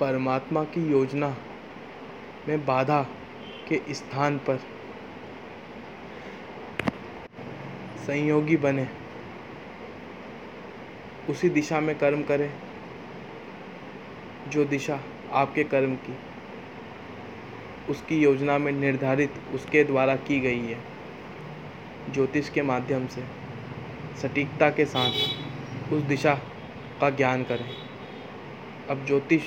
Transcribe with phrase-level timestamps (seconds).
[0.00, 1.36] परमात्मा की योजना
[2.48, 3.02] में बाधा
[3.68, 4.56] के स्थान पर
[8.06, 8.88] संयोगी बने।
[11.30, 12.52] उसी दिशा में कर्म करें,
[14.48, 15.00] जो दिशा
[15.32, 16.16] आपके कर्म की,
[17.88, 20.78] उसकी योजना में निर्धारित उसके द्वारा की गई है।
[22.12, 23.24] ज्योतिष के माध्यम से,
[24.22, 26.34] सटीकता के साथ उस दिशा
[27.00, 27.70] का ज्ञान करें।
[28.90, 29.42] अब ज्योतिष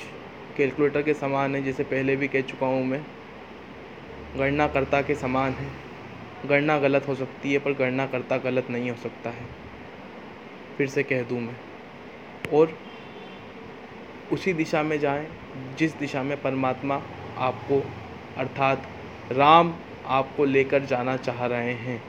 [0.58, 3.06] कैलकुलेटर के समान है, जैसे पहले भी कह चुका हूँ मैं।
[4.36, 5.70] गणनाकर्ता के समान है।
[6.46, 9.46] गणना गलत हो सकती है, पर गणनाकर्ता गलत नहीं हो सकता है।
[10.78, 11.56] फिर से कह दूँ मैं।
[12.52, 12.78] और
[14.32, 15.28] उसी दिशा में जाएँ,
[15.78, 17.02] जिस दिशा में परमात्मा
[17.38, 17.90] आपको,
[18.36, 18.88] अर्थात
[19.32, 19.74] राम
[20.06, 22.02] आपको लेकर जाना चाह रहे हैं।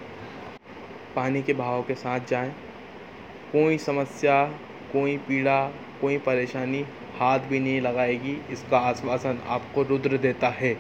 [1.16, 2.52] पानी के बहाव के साथ जाएँ।
[3.52, 4.46] कोई समस्या,
[4.94, 6.86] कोई पीड़ा कोई परेशानी
[7.20, 10.74] हाथ भी नहीं लगाएगी, इसका आश्वासन आपको रुद्र देता है।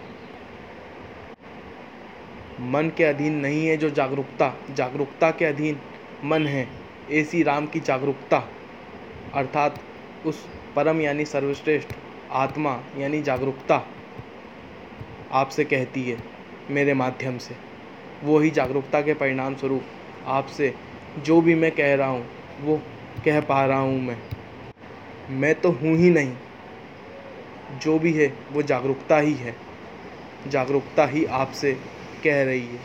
[2.63, 5.79] मन के अधीन नहीं है जो जागरूकता जागरूकता के अधीन
[6.25, 6.67] मन है,
[7.11, 8.43] ऐसी राम की जागरूकता।
[9.35, 9.79] अर्थात
[10.25, 10.45] उस
[10.75, 11.93] परम यानी सर्वश्रेष्ठ
[12.31, 13.83] आत्मा यानी जागरूकता
[15.31, 16.17] आपसे कहती है
[16.69, 17.55] मेरे माध्यम से।
[18.23, 19.83] वो ही जागरूकता के परिणाम स्वरूप
[20.27, 20.73] आपसे
[21.19, 22.25] जो भी मैं कह रहा हूँ,
[22.61, 22.81] वो
[23.25, 24.17] कह पा रहा हूँ मैं।
[25.29, 26.35] मैं तो हूँ ही नहीं।
[27.81, 29.55] जो भी है, वो जागरूकता ही है।
[30.47, 31.73] जागरूकता ही आपसे
[32.23, 32.79] कह रही है।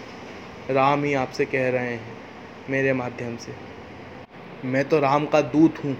[0.70, 2.18] राम ही आपसे कह रहे हैं,
[2.70, 3.54] मेरे माध्यम से।
[4.64, 5.96] मैं तो राम का दूत हूँ,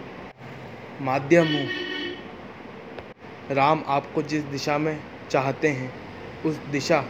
[1.01, 1.69] माध्यम हूँ।
[3.51, 5.01] राम आपको जिस दिशा में
[5.31, 5.93] चाहते हैं,
[6.47, 7.05] उस दिशा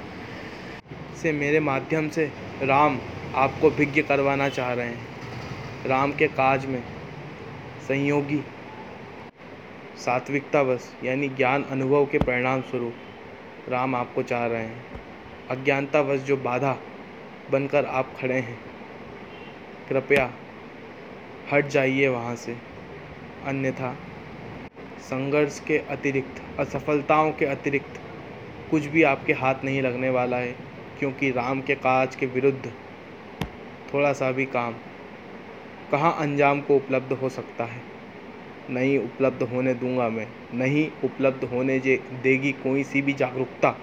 [1.22, 3.00] से मेरे माध्यम से राम
[3.34, 5.06] आपको विज्ञ करवाना चाह रहे हैं।
[5.86, 6.82] राम के काज में
[7.88, 8.44] संयोगी
[9.96, 12.94] सात्विकतावश यानी ज्ञान अनुभव के परिणाम स्वरूप,
[13.68, 14.84] राम आपको चाह रहे हैं।
[15.50, 16.76] अज्ञानतावश जो बाधा
[17.50, 18.58] बनकर आप खड़े हैं।
[19.88, 20.30] कृपया
[21.52, 22.56] हट जाइए वहाँ से।
[23.46, 23.96] अन्यथा
[25.00, 28.00] संघर्ष के अतिरिक्त, असफलताओं के अतिरिक्त
[28.70, 30.54] कुछ भी आपके हाथ नहीं लगने वाला है,
[30.98, 32.72] क्योंकि राम के काज के विरुद्ध
[33.94, 34.74] थोड़ा सा भी काम
[35.92, 37.82] कहाँ अंजाम को उपलब्ध हो सकता है।
[38.70, 43.76] नहीं उपलब्ध होने दूँगा मैं। नहीं उपलब्ध होने जे, देगी कोई सी भी जागरूकता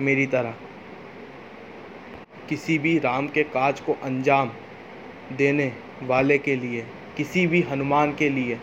[0.00, 0.54] मेरी तरह।
[2.48, 4.50] किसी भी राम के काज को अंजाम
[5.32, 5.72] देने
[6.02, 6.86] वाले के लिए,
[7.16, 8.58] किसी भी हनुमान के लिए,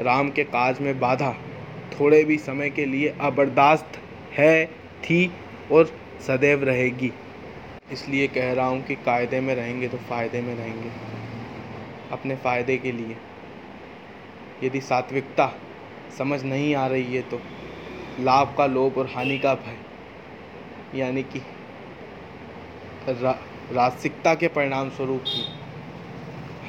[0.00, 1.34] राम के काज में बाधा
[1.92, 3.98] थोड़े भी समय के लिए अबर्दाश्त
[4.32, 4.66] है,
[5.02, 5.32] थी
[5.72, 5.90] और
[6.26, 7.12] सदैव रहेगी।
[7.92, 10.90] इसलिए कह रहा हूँ कि कायदे में रहेंगे तो फ़ायदे में रहेंगे।
[12.12, 13.16] अपने फ़ायदे के लिए।
[14.64, 15.52] यदि सात्विकता
[16.18, 17.40] समझ नहीं आ रही है तो
[18.20, 19.76] लाभ का लोभ और हानि का भय,
[20.94, 21.42] यानी कि
[23.72, 25.44] रासिकता के परिणाम स्वरूप ही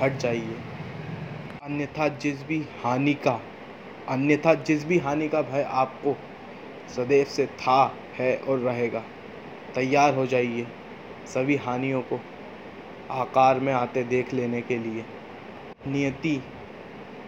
[0.01, 0.57] हट जाइए।
[1.63, 3.39] अन्यथा जिस भी हानि का,
[4.09, 6.15] अन्यथा जिस भी हानि का भय आपको
[6.95, 9.03] सदैव से था, है और रहेगा,
[9.75, 10.67] तैयार हो जाइए
[11.27, 12.19] सभी हानियों को
[13.13, 15.05] आकार में आते देख लेने के लिए।
[15.87, 16.41] नियति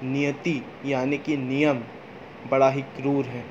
[0.03, 1.81] नियति, यानी कि नियम,
[2.51, 3.43] बड़ा ही क्रूर है।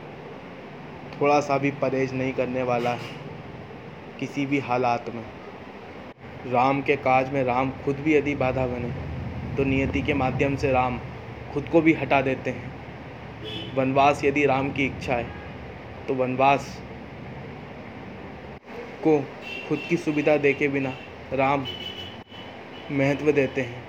[1.13, 3.11] थोड़ा सा भी परहेज नहीं करने वाला है,
[4.21, 5.25] किसी भी हालात में।
[6.47, 8.91] राम के काज में राम खुद भी यदि बाधा बने
[9.57, 10.99] तो नियति के माध्यम से राम
[11.53, 15.27] खुद को भी हटा देते हैं। वनवास यदि राम की इच्छा है
[16.09, 16.77] तो वनवास
[19.03, 19.19] को
[19.69, 20.93] खुद की सुविधा दे के बिना
[21.33, 21.67] राम
[22.93, 23.83] महत्व देते हैं।